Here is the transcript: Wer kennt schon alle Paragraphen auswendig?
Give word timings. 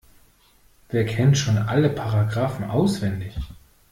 Wer 0.89 1.05
kennt 1.05 1.37
schon 1.37 1.59
alle 1.59 1.91
Paragraphen 1.91 2.63
auswendig? 2.65 3.37